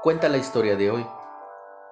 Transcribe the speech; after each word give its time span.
Cuenta 0.00 0.28
la 0.28 0.38
historia 0.38 0.76
de 0.76 0.92
hoy. 0.92 1.04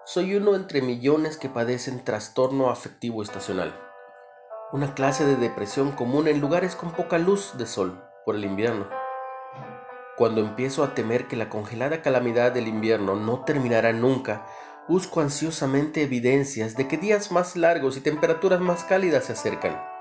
Soy 0.05 0.37
uno 0.37 0.55
entre 0.55 0.81
millones 0.81 1.37
que 1.37 1.49
padecen 1.49 2.05
trastorno 2.05 2.71
afectivo 2.71 3.21
estacional, 3.21 3.77
una 4.71 4.95
clase 4.95 5.27
de 5.27 5.35
depresión 5.35 5.91
común 5.91 6.29
en 6.29 6.41
lugares 6.41 6.77
con 6.77 6.93
poca 6.93 7.19
luz 7.19 7.59
de 7.59 7.67
sol 7.67 8.01
por 8.25 8.37
el 8.37 8.45
invierno. 8.45 8.89
Cuando 10.17 10.41
empiezo 10.41 10.85
a 10.85 10.95
temer 10.95 11.27
que 11.27 11.35
la 11.35 11.49
congelada 11.49 12.01
calamidad 12.01 12.53
del 12.53 12.69
invierno 12.69 13.17
no 13.17 13.43
terminará 13.45 13.93
nunca, 13.93 14.47
busco 14.87 15.21
ansiosamente 15.21 16.03
evidencias 16.03 16.77
de 16.77 16.87
que 16.87 16.99
días 16.99 17.33
más 17.33 17.57
largos 17.57 17.97
y 17.97 18.03
temperaturas 18.03 18.61
más 18.61 18.85
cálidas 18.85 19.25
se 19.25 19.33
acercan. 19.33 19.96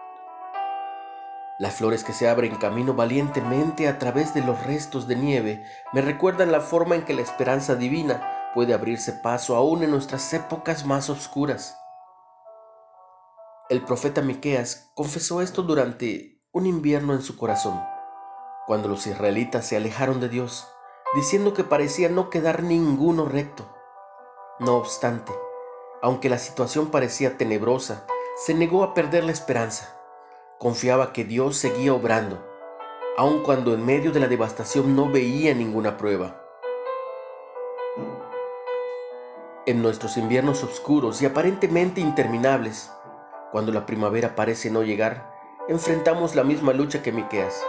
Las 1.57 1.75
flores 1.75 2.03
que 2.03 2.11
se 2.11 2.27
abren 2.27 2.57
camino 2.57 2.95
valientemente 2.95 3.87
a 3.87 3.97
través 3.97 4.33
de 4.33 4.41
los 4.41 4.61
restos 4.65 5.07
de 5.07 5.15
nieve 5.15 5.63
me 5.93 6.01
recuerdan 6.01 6.51
la 6.51 6.59
forma 6.59 6.95
en 6.95 7.05
que 7.05 7.13
la 7.13 7.21
esperanza 7.21 7.75
divina 7.75 8.51
puede 8.53 8.73
abrirse 8.73 9.13
paso 9.13 9.55
aún 9.55 9.81
en 9.81 9.91
nuestras 9.91 10.33
épocas 10.33 10.85
más 10.85 11.09
oscuras. 11.09 11.77
El 13.69 13.85
profeta 13.85 14.21
Miqueas 14.21 14.91
confesó 14.95 15.41
esto 15.41 15.63
durante 15.63 16.41
un 16.51 16.65
invierno 16.65 17.13
en 17.13 17.21
su 17.21 17.37
corazón, 17.37 17.81
cuando 18.67 18.89
los 18.89 19.07
israelitas 19.07 19.65
se 19.65 19.77
alejaron 19.77 20.19
de 20.19 20.27
Dios, 20.27 20.67
diciendo 21.15 21.53
que 21.53 21.63
parecía 21.63 22.09
no 22.09 22.29
quedar 22.29 22.63
ninguno 22.63 23.29
recto. 23.29 23.73
No 24.59 24.75
obstante, 24.75 25.31
aunque 26.01 26.29
la 26.29 26.37
situación 26.37 26.91
parecía 26.91 27.37
tenebrosa, 27.37 28.05
se 28.45 28.53
negó 28.53 28.83
a 28.83 28.93
perder 28.93 29.23
la 29.23 29.31
esperanza 29.31 29.95
Confiaba 30.57 31.11
que 31.11 31.25
Dios 31.25 31.57
seguía 31.57 31.93
obrando, 31.93 32.41
aun 33.17 33.43
cuando 33.43 33.73
en 33.73 33.85
medio 33.85 34.13
de 34.13 34.21
la 34.21 34.27
devastación 34.27 34.95
no 34.95 35.11
veía 35.11 35.53
ninguna 35.53 35.97
prueba. 35.97 36.41
En 39.65 39.81
nuestros 39.81 40.15
inviernos 40.15 40.63
oscuros 40.63 41.21
y 41.21 41.25
aparentemente 41.25 41.99
interminables, 41.99 42.89
cuando 43.51 43.73
la 43.73 43.85
primavera 43.85 44.33
parece 44.33 44.71
no 44.71 44.81
llegar, 44.83 45.29
enfrentamos 45.67 46.35
la 46.35 46.45
misma 46.45 46.71
lucha 46.71 47.03
que 47.03 47.11
Miqueas. 47.11 47.61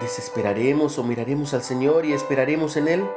¿Desesperaremos 0.00 0.98
o 0.98 1.02
miraremos 1.02 1.54
al 1.54 1.62
Señor 1.62 2.04
y 2.04 2.12
esperaremos 2.12 2.76
en 2.76 2.88
Él? 2.88 3.10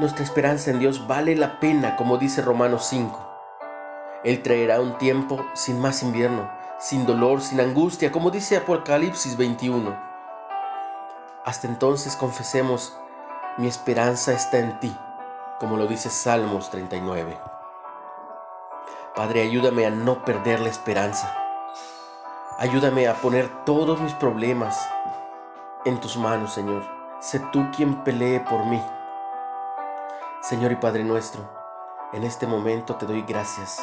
Nuestra 0.00 0.24
esperanza 0.24 0.72
en 0.72 0.80
Dios 0.80 1.06
vale 1.06 1.36
la 1.36 1.60
pena, 1.60 1.94
como 1.94 2.18
dice 2.18 2.42
Romanos 2.42 2.84
5. 2.88 3.27
Él 4.24 4.42
traerá 4.42 4.80
un 4.80 4.98
tiempo 4.98 5.46
sin 5.54 5.80
más 5.80 6.02
invierno, 6.02 6.50
sin 6.78 7.06
dolor, 7.06 7.40
sin 7.40 7.60
angustia, 7.60 8.10
como 8.10 8.30
dice 8.30 8.56
Apocalipsis 8.56 9.36
21. 9.36 9.96
Hasta 11.44 11.68
entonces 11.68 12.16
confesemos, 12.16 12.98
mi 13.58 13.68
esperanza 13.68 14.32
está 14.32 14.58
en 14.58 14.78
ti, 14.80 14.96
como 15.60 15.76
lo 15.76 15.86
dice 15.86 16.10
Salmos 16.10 16.68
39. 16.70 17.38
Padre, 19.14 19.42
ayúdame 19.42 19.86
a 19.86 19.90
no 19.90 20.24
perder 20.24 20.60
la 20.60 20.68
esperanza. 20.68 21.32
Ayúdame 22.58 23.06
a 23.06 23.14
poner 23.14 23.48
todos 23.64 24.00
mis 24.00 24.14
problemas 24.14 24.88
en 25.84 26.00
tus 26.00 26.16
manos, 26.16 26.52
Señor. 26.52 26.82
Sé 27.20 27.38
tú 27.52 27.64
quien 27.74 28.02
pelee 28.02 28.40
por 28.40 28.64
mí. 28.66 28.82
Señor 30.40 30.72
y 30.72 30.76
Padre 30.76 31.04
nuestro, 31.04 31.48
en 32.12 32.24
este 32.24 32.48
momento 32.48 32.96
te 32.96 33.06
doy 33.06 33.22
gracias 33.22 33.80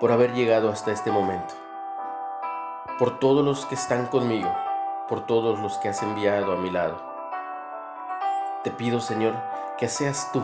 por 0.00 0.12
haber 0.12 0.32
llegado 0.32 0.70
hasta 0.70 0.92
este 0.92 1.10
momento, 1.10 1.54
por 2.98 3.18
todos 3.18 3.44
los 3.44 3.66
que 3.66 3.74
están 3.74 4.06
conmigo, 4.06 4.50
por 5.08 5.26
todos 5.26 5.58
los 5.58 5.76
que 5.78 5.90
has 5.90 6.02
enviado 6.02 6.52
a 6.52 6.56
mi 6.56 6.70
lado. 6.70 6.98
Te 8.64 8.70
pido, 8.70 9.00
Señor, 9.00 9.34
que 9.76 9.88
seas 9.88 10.30
tú 10.32 10.42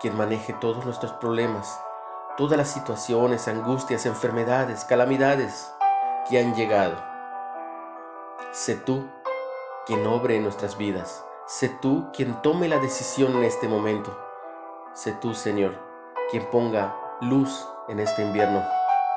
quien 0.00 0.16
maneje 0.16 0.52
todos 0.54 0.84
nuestros 0.84 1.12
problemas, 1.12 1.80
todas 2.36 2.58
las 2.58 2.68
situaciones, 2.68 3.46
angustias, 3.46 4.04
enfermedades, 4.04 4.84
calamidades 4.84 5.72
que 6.28 6.40
han 6.40 6.56
llegado. 6.56 6.96
Sé 8.50 8.74
tú 8.74 9.08
quien 9.86 10.04
obre 10.08 10.36
en 10.36 10.42
nuestras 10.42 10.76
vidas. 10.76 11.24
Sé 11.46 11.68
tú 11.68 12.10
quien 12.12 12.40
tome 12.42 12.68
la 12.68 12.78
decisión 12.78 13.36
en 13.36 13.44
este 13.44 13.68
momento. 13.68 14.16
Sé 14.92 15.12
tú, 15.12 15.34
Señor, 15.34 15.78
quien 16.30 16.48
ponga 16.50 16.96
luz 17.22 17.68
en 17.88 18.00
este 18.00 18.20
invierno 18.20 18.66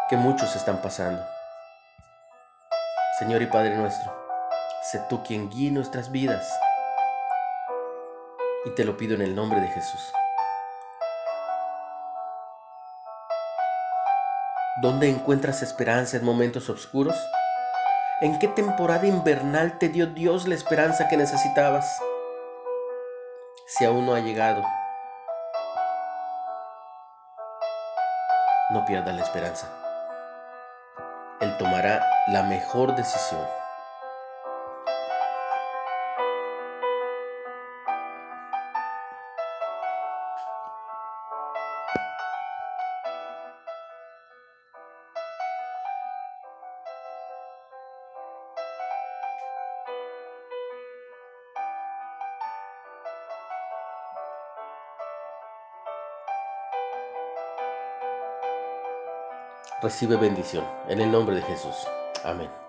que 0.08 0.16
muchos 0.16 0.56
están 0.56 0.80
pasando. 0.80 1.26
Señor 3.18 3.42
y 3.42 3.48
Padre 3.48 3.76
nuestro, 3.76 4.14
sé 4.92 5.02
tú 5.10 5.24
quien 5.24 5.50
guíe 5.50 5.72
nuestras 5.72 6.12
vidas. 6.12 6.48
Y 8.66 8.70
te 8.76 8.86
lo 8.86 8.96
pido 8.96 9.16
en 9.16 9.24
el 9.24 9.36
nombre 9.36 9.60
de 9.60 9.68
Jesús. 9.70 10.02
¿Dónde 14.84 15.10
encuentras 15.10 15.64
esperanza 15.64 16.18
en 16.18 16.26
momentos 16.26 16.70
oscuros? 16.70 17.16
¿En 18.22 18.38
qué 18.38 18.48
temporada 18.48 19.08
invernal 19.08 19.80
te 19.80 19.90
dio 19.90 20.06
Dios 20.06 20.48
la 20.48 20.54
esperanza 20.54 21.08
que 21.08 21.18
necesitabas? 21.18 21.88
Si 23.66 23.84
aún 23.84 24.06
no 24.06 24.14
ha 24.14 24.20
llegado, 24.20 24.64
no 28.70 28.86
pierdas 28.86 29.16
la 29.16 29.24
esperanza. 29.24 29.68
Él 31.42 31.56
tomará 31.58 32.06
la 32.28 32.44
mejor 32.44 32.96
decisión. 32.96 33.46
Recibe 59.82 60.16
bendición. 60.16 60.66
En 60.88 61.02
el 61.02 61.12
nombre 61.12 61.36
de 61.36 61.42
Jesús. 61.44 61.76
Amén. 62.24 62.65